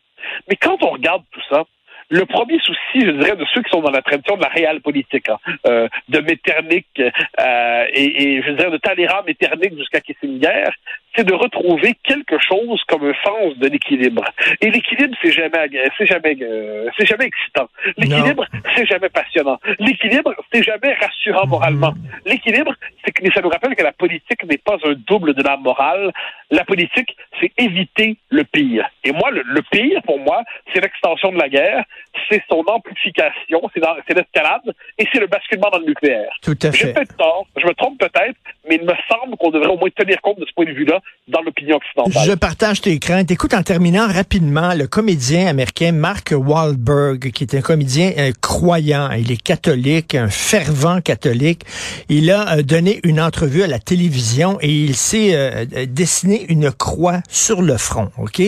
Mais 0.50 0.56
quand 0.56 0.82
on 0.84 0.92
regarde 0.92 1.24
tout 1.32 1.42
ça, 1.50 1.64
le 2.10 2.26
premier 2.26 2.60
souci, 2.60 3.02
je 3.02 3.12
dirais, 3.12 3.36
de 3.36 3.46
ceux 3.54 3.64
qui 3.64 3.70
sont 3.72 3.82
dans 3.82 3.92
la 3.92 4.02
tradition 4.02 4.38
de 4.38 4.42
la 4.42 4.50
réelle 4.50 4.82
politique, 4.82 5.28
hein, 5.28 5.38
euh, 5.66 5.88
de 6.08 6.20
Metternich 6.20 6.86
euh, 7.00 7.86
et, 7.92 8.42
je 8.46 8.52
dirais 8.52 8.70
de 8.70 8.78
Talleyrand, 8.78 9.24
Metternich 9.26 9.76
jusqu'à 9.76 10.02
Kissinger, 10.02 10.70
c'est 11.16 11.24
de 11.26 11.34
retrouver 11.34 11.96
quelque 12.04 12.38
chose 12.40 12.82
comme 12.88 13.06
un 13.06 13.14
sens 13.24 13.58
de 13.58 13.68
l'équilibre. 13.68 14.24
Et 14.62 14.70
l'équilibre, 14.70 15.16
c'est 15.22 15.32
jamais, 15.32 15.70
c'est 15.98 16.06
jamais, 16.06 16.38
euh, 16.42 16.90
c'est 16.98 17.06
jamais 17.06 17.26
excitant. 17.26 17.68
L'équilibre, 17.98 18.46
c'est 18.76 18.86
jamais 18.86 19.10
passionnant. 19.10 19.60
L'équilibre, 19.80 20.34
c'est 20.52 20.64
jamais 20.64 20.94
rassurant 20.94 21.48
moralement. 21.48 21.94
L'équilibre, 22.26 22.74
c'est 23.04 23.12
que 23.12 23.34
ça 23.34 23.42
nous 23.42 23.50
rappelle 23.50 23.76
que 23.76 23.84
la 23.84 23.94
politique 23.94 24.44
n'est 24.46 24.58
pas 24.58 24.78
un 24.84 24.94
double 25.08 25.34
de 25.34 25.44
la 25.44 25.58
morale. 25.58 26.12
La 26.52 26.64
politique, 26.64 27.16
c'est 27.40 27.52
éviter 27.58 28.18
le 28.30 28.44
pire. 28.44 28.88
Et 29.04 29.12
moi, 29.12 29.32
le, 29.32 29.62
pire, 29.72 30.02
pour 30.04 30.20
moi, 30.20 30.44
c'est 30.74 30.82
l'extension 30.82 31.32
de 31.32 31.38
la 31.38 31.50
guerre, 31.50 31.84
c'est 32.30 32.42
son 32.50 32.64
amplification, 32.68 33.62
c'est 33.74 34.14
l'escalade, 34.14 34.74
et 34.98 35.08
c'est 35.12 35.20
le 35.20 35.28
basculement 35.28 35.70
dans 35.72 35.80
le 35.80 35.86
nucléaire. 35.86 36.32
Tout 36.42 36.58
à 36.62 36.72
fait. 36.72 36.78
J'ai 36.78 36.94
peut-être 36.94 37.16
tort, 37.18 37.46
je 37.58 37.66
me 37.66 37.74
trompe 37.74 38.00
peut-être, 38.00 38.36
mais 38.68 38.76
il 38.76 38.84
me 38.84 38.94
semble 39.10 39.38
qu'on 39.38 39.52
devrait 39.52 39.70
au 39.70 39.78
moins 39.78 39.90
tenir 39.90 40.22
compte 40.22 40.40
de 40.40 40.46
ce 40.46 40.54
point 40.54 40.66
de 40.66 40.72
vue-là 40.72 41.00
dans 41.28 41.42
l'opinion 41.42 41.78
occidentale. 41.78 42.24
Je 42.26 42.34
partage 42.34 42.82
tes 42.82 42.98
craintes. 43.00 43.32
Écoute, 43.32 43.54
en 43.54 43.64
terminant 43.64 44.08
rapidement, 44.08 44.74
le 44.74 44.88
comédien 44.88 45.48
américain 45.48 45.92
Mark 45.92 46.34
Wahlberg, 46.36 47.32
qui 47.32 47.44
est 47.44 47.56
un 47.56 47.62
comédien 47.62 48.12
euh, 48.18 48.32
croyant, 48.42 49.12
il 49.12 49.32
est 49.32 49.42
catholique, 49.42 50.16
un 50.16 50.30
fervent 50.30 51.02
catholique, 51.02 51.64
il 52.10 52.32
a 52.32 52.58
euh, 52.58 52.62
donné 52.64 53.00
une 53.04 53.20
entrevue 53.20 53.64
à 53.64 53.68
la 53.68 53.80
télévision 53.80 54.58
et 54.62 54.70
il 54.70 54.96
s'est 54.96 55.32
euh, 55.34 55.66
dessiné 55.88 56.46
une 56.50 56.72
croix 56.72 57.20
sur 57.30 57.62
le 57.62 57.78
front, 57.78 58.10
OK? 58.18 58.42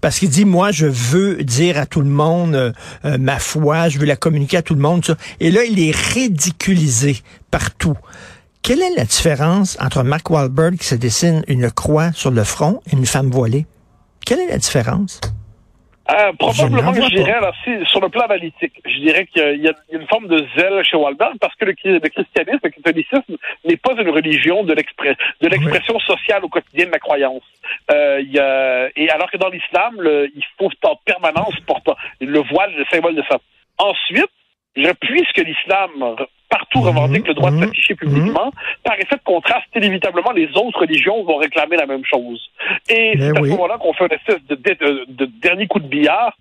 Parce 0.00 0.18
qu'il 0.18 0.30
dit, 0.30 0.44
moi, 0.44 0.70
je 0.72 0.86
veux 0.86 1.42
dire 1.42 1.78
à 1.78 1.86
tout 1.86 2.00
le 2.00 2.08
monde 2.08 2.72
ma 3.20 3.38
foi, 3.38 3.88
je 3.88 3.98
veux 3.98 4.06
la 4.06 4.16
communiquer 4.16 4.56
à 4.56 4.62
tout 4.62 4.74
le 4.74 4.80
monde. 4.80 5.04
Ça. 5.04 5.16
Et 5.38 5.50
là, 5.50 5.64
il 5.64 5.78
est 5.78 5.94
ridiculisé 5.94 7.22
partout. 7.50 7.96
Quelle 8.62 8.82
est 8.82 8.94
la 8.96 9.04
différence 9.04 9.78
entre 9.80 10.02
Mark 10.02 10.28
Wahlberg 10.28 10.76
qui 10.76 10.86
se 10.86 10.94
dessine 10.94 11.42
une 11.48 11.70
croix 11.70 12.12
sur 12.12 12.30
le 12.30 12.44
front 12.44 12.80
et 12.86 12.96
une 12.96 13.06
femme 13.06 13.30
voilée? 13.30 13.66
Quelle 14.26 14.40
est 14.40 14.48
la 14.48 14.58
différence? 14.58 15.20
Euh, 16.10 16.32
probablement 16.38 16.92
je, 16.92 17.14
dirais, 17.14 17.32
alors, 17.32 17.54
sur 17.84 18.00
le 18.00 18.08
plan 18.08 18.22
analytique, 18.22 18.72
je 18.84 18.98
dirais 19.00 19.26
qu'il 19.26 19.62
y, 19.62 19.68
a 19.68 19.72
une 19.92 20.06
forme 20.08 20.26
de 20.26 20.44
zèle 20.56 20.82
chez 20.84 20.96
Wahlberg 20.96 21.38
parce 21.40 21.54
que 21.54 21.66
le, 21.66 21.74
christianisme, 21.74 22.60
le 22.64 22.70
catholicisme 22.70 23.36
n'est 23.64 23.76
pas 23.76 23.92
une 23.92 24.08
religion 24.08 24.64
de 24.64 24.74
l'expression 24.74 26.00
sociale 26.00 26.44
au 26.44 26.48
quotidien 26.48 26.86
de 26.86 26.90
la 26.90 26.98
croyance. 26.98 27.42
Euh, 27.92 28.22
y 28.22 28.38
a, 28.38 28.88
et 28.96 29.08
alors 29.10 29.30
que 29.30 29.36
dans 29.36 29.50
l'islam, 29.50 29.96
il 30.00 30.44
faut 30.58 30.70
en 30.82 30.96
permanence 31.04 31.54
porter 31.66 31.92
le 32.20 32.40
voile, 32.40 32.72
le 32.76 32.84
symbole 32.90 33.14
de 33.14 33.22
ça. 33.28 33.38
Ensuite, 33.78 34.30
puisque 34.74 35.38
l'islam 35.38 35.90
partout 36.50 36.80
revendique 36.80 37.26
le 37.28 37.34
droit 37.34 37.50
de 37.50 37.56
mhm. 37.56 37.64
s'afficher 37.64 37.94
publiquement, 37.94 38.46
mhm. 38.46 38.82
par 38.84 38.94
effet 38.94 39.16
de 39.16 39.22
contraste, 39.24 39.68
inévitablement, 39.74 40.32
les 40.32 40.48
autres 40.56 40.80
religions 40.80 41.22
vont 41.24 41.36
réclamer 41.36 41.76
la 41.76 41.86
même 41.86 42.04
chose. 42.04 42.50
Et 42.88 43.14
c'est 43.16 43.30
à 43.30 43.42
ce 43.42 43.48
moment-là 43.48 43.78
qu'on 43.78 43.94
fait 43.94 44.06
une 44.06 44.12
espèce 44.12 44.44
de, 44.48 45.24
dernier 45.40 45.66
coup 45.66 45.78
de 45.78 45.86
billard 45.86 46.36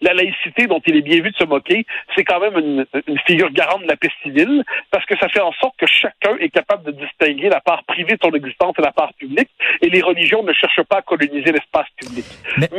la 0.00 0.14
laïcité 0.14 0.66
dont 0.66 0.80
il 0.86 0.96
est 0.96 1.02
bien 1.02 1.20
vu 1.20 1.30
de 1.30 1.36
se 1.36 1.44
moquer, 1.44 1.84
c'est 2.14 2.24
quand 2.24 2.40
même 2.40 2.58
une, 2.58 2.86
figure 3.26 3.50
garante 3.50 3.82
de 3.82 3.88
la 3.88 3.96
paix 3.96 4.10
civile, 4.22 4.64
parce 4.90 5.04
que 5.06 5.16
ça 5.18 5.28
fait 5.28 5.40
en 5.40 5.52
sorte 5.52 5.76
que 5.76 5.86
chacun 5.86 6.36
est 6.38 6.50
capable 6.50 6.84
de 6.84 6.92
distinguer 6.92 7.48
la 7.48 7.60
part 7.60 7.84
privée 7.84 8.14
de 8.14 8.20
son 8.22 8.32
existence 8.32 8.74
et 8.78 8.82
la 8.82 8.92
part 8.92 9.12
publique, 9.14 9.48
et 9.82 9.90
les 9.90 10.00
religions 10.00 10.42
ne 10.42 10.52
cherchent 10.52 10.82
pas 10.88 10.98
à 10.98 11.02
coloniser 11.02 11.52
l'espace 11.52 11.88
public. 11.96 12.24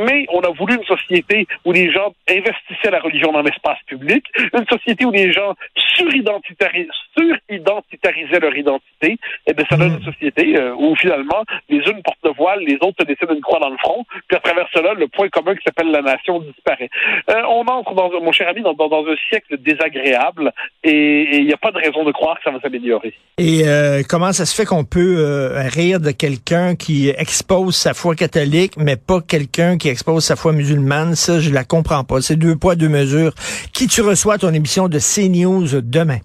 Mais... 0.05 0.25
on 0.31 0.41
a 0.41 0.49
voulu 0.49 0.75
une 0.75 0.83
société 0.83 1.47
où 1.65 1.71
les 1.71 1.91
gens 1.91 2.13
investissaient 2.29 2.91
la 2.91 2.99
religion 2.99 3.31
dans 3.31 3.41
l'espace 3.41 3.79
public, 3.88 4.25
une 4.53 4.65
société 4.67 5.05
où 5.05 5.11
les 5.11 5.31
gens 5.31 5.55
suridentitarisaient 5.95 8.39
leur 8.39 8.55
identité, 8.55 9.17
et 9.47 9.53
bien 9.53 9.65
ça 9.69 9.77
donne 9.77 9.93
une 9.93 9.99
mm. 9.99 10.11
société 10.11 10.57
euh, 10.57 10.75
où 10.77 10.95
finalement 10.95 11.43
les 11.69 11.77
unes 11.77 12.01
portent 12.03 12.19
le 12.23 12.31
voile, 12.31 12.59
les 12.61 12.75
autres 12.75 12.97
se 12.99 13.05
dessinent 13.05 13.35
une 13.35 13.41
croix 13.41 13.59
dans 13.59 13.69
le 13.69 13.77
front, 13.77 14.05
puis 14.27 14.38
à 14.38 14.39
travers 14.39 14.67
cela, 14.73 14.93
le 14.93 15.07
point 15.07 15.29
commun 15.29 15.55
qui 15.55 15.63
s'appelle 15.63 15.91
la 15.91 16.01
nation 16.01 16.39
disparaît. 16.39 16.89
Euh, 17.29 17.41
on 17.49 17.65
entre, 17.67 17.93
dans, 17.93 18.09
mon 18.21 18.31
cher 18.31 18.47
ami, 18.47 18.61
dans, 18.61 18.73
un 18.73 19.15
siècle 19.29 19.57
désagréable 19.59 20.51
et 20.83 21.37
il 21.37 21.45
n'y 21.45 21.53
a 21.53 21.57
pas 21.57 21.71
de 21.71 21.77
raison 21.77 22.03
de 22.03 22.11
croire 22.11 22.37
que 22.37 22.43
ça 22.43 22.51
va 22.51 22.59
s'améliorer. 22.59 23.13
Et 23.37 23.67
euh, 23.67 24.01
comment 24.07 24.33
ça 24.33 24.45
se 24.45 24.55
fait 24.55 24.65
qu'on 24.65 24.83
peut 24.83 25.17
euh, 25.19 25.61
rire 25.67 25.99
de 25.99 26.11
quelqu'un 26.11 26.75
qui 26.75 27.09
expose 27.09 27.75
sa 27.75 27.93
foi 27.93 28.15
catholique, 28.15 28.73
mais 28.77 28.95
pas 28.95 29.21
quelqu'un 29.21 29.77
qui 29.77 29.89
expose 29.89 30.23
sa 30.23 30.35
foi 30.35 30.53
musulmane? 30.53 31.15
Ça, 31.15 31.39
je 31.39 31.51
la 31.51 31.63
comprends 31.63 32.03
pas. 32.03 32.21
C'est 32.21 32.35
deux 32.35 32.55
poids, 32.55 32.75
deux 32.75 32.89
mesures. 32.89 33.33
Qui 33.73 33.87
tu 33.87 34.01
reçois 34.01 34.35
à 34.35 34.37
ton 34.37 34.53
émission 34.53 34.87
de 34.87 34.99
CNews 34.99 35.81
demain? 35.81 36.19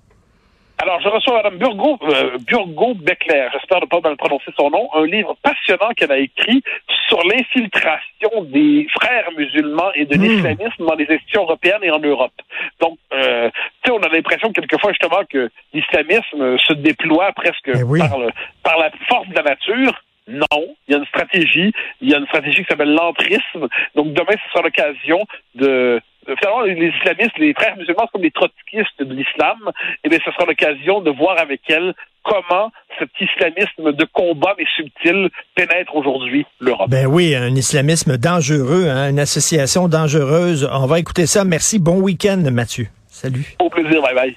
Alors, 0.85 1.01
je 1.01 1.09
reçois 1.09 1.43
Mme 1.43 1.57
Burgo, 1.57 1.99
euh, 2.03 2.37
Burgo 2.47 2.93
Beckler, 2.93 3.49
j'espère 3.55 3.81
ne 3.81 3.87
pas 3.87 4.01
mal 4.01 4.19
prononcer 4.19 4.51
son 4.55 4.69
nom, 4.69 4.91
un 4.93 5.07
livre 5.07 5.35
passionnant 5.43 5.89
qu'elle 5.97 6.13
a 6.13 6.19
écrit 6.19 6.63
sur 7.09 7.19
l'infiltration 7.25 8.45
des 8.51 8.87
frères 8.91 9.31
musulmans 9.35 9.93
et 9.95 10.05
de 10.05 10.15
hmm. 10.15 10.23
l'islamisme 10.23 10.85
dans 10.85 10.95
les 10.95 11.05
institutions 11.05 11.45
européennes 11.45 11.85
et 11.85 11.91
en 11.91 12.01
Europe. 12.01 12.35
Donc, 12.83 12.99
euh, 13.15 13.49
tu 13.83 13.91
sais, 13.91 13.99
on 13.99 14.03
a 14.03 14.09
l'impression 14.11 14.53
quelquefois 14.53 14.93
justement 14.93 15.23
que 15.27 15.51
l'islamisme 15.73 16.59
se 16.59 16.75
déploie 16.75 17.33
presque 17.33 17.71
eh 17.71 17.99
par, 17.99 18.19
par 18.63 18.79
la 18.79 18.91
force 19.09 19.29
de 19.29 19.37
la 19.37 19.43
nature. 19.43 20.03
Non, 20.29 20.75
il 20.87 20.93
y 20.93 20.95
a 20.95 20.99
une 20.99 21.07
stratégie. 21.07 21.73
Il 22.03 22.11
y 22.11 22.15
a 22.15 22.19
une 22.19 22.27
stratégie 22.27 22.63
qui 22.63 22.69
s'appelle 22.69 22.95
l'entrisme. 22.95 23.69
Donc 23.95 24.13
demain, 24.13 24.33
ce 24.33 24.51
sera 24.53 24.63
l'occasion 24.63 25.25
de 25.55 26.01
finalement, 26.39 26.63
les 26.63 26.89
islamistes, 26.89 27.39
les 27.39 27.55
frères 27.55 27.77
musulmans, 27.77 28.09
comme 28.13 28.23
les 28.23 28.31
trotskistes 28.31 29.03
de 29.03 29.15
l'islam, 29.15 29.59
eh 30.05 30.09
bien, 30.09 30.19
ce 30.25 30.31
sera 30.33 30.45
l'occasion 30.47 31.01
de 31.01 31.11
voir 31.11 31.39
avec 31.39 31.61
elles 31.69 31.95
comment 32.23 32.71
cet 32.99 33.11
islamisme 33.21 33.93
de 33.93 34.05
combat 34.13 34.55
mais 34.59 34.65
subtil 34.77 35.29
pénètre 35.55 35.95
aujourd'hui 35.95 36.47
l'Europe. 36.61 36.89
Ben 36.89 37.07
oui, 37.07 37.35
un 37.35 37.55
islamisme 37.55 38.17
dangereux, 38.17 38.89
hein, 38.89 39.11
une 39.11 39.19
association 39.21 39.89
dangereuse. 39.89 40.69
On 40.73 40.87
va 40.87 40.99
écouter 40.99 41.27
ça. 41.27 41.45
Merci. 41.45 41.79
Bon 41.79 42.01
week-end, 42.01 42.43
Mathieu. 42.51 42.87
Salut. 43.09 43.45
Au 43.61 43.69
plaisir. 43.69 44.01
Bye 44.01 44.15
bye. 44.15 44.33